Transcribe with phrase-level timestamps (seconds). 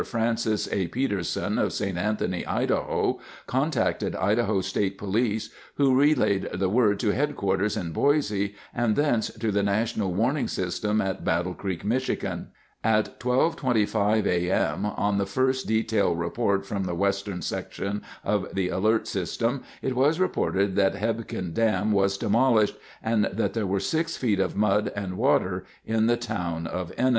[0.03, 0.87] Francis A.
[0.87, 1.95] Peterson of St.
[1.95, 8.95] Anthony, Idaho, contacted Idaho State Police, who relayed the word to HQ in Boise, and
[8.95, 12.47] thence to the National Warning System at Battle Creek, Michigan.
[12.83, 14.49] At 12:25 A.
[14.49, 14.87] M.
[14.87, 20.19] on the first detail report from the Western Section of the Alert System it was
[20.19, 25.15] reported that Hebgen Dam was demolished and that there were 6 feet of mud and
[25.15, 27.09] water at the town of Ennis.